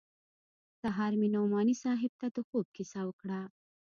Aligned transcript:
سهار 0.81 1.13
مې 1.19 1.27
نعماني 1.33 1.75
صاحب 1.83 2.11
ته 2.21 2.27
د 2.35 2.37
خوب 2.47 2.65
کيسه 2.75 3.01
وکړه. 3.05 3.39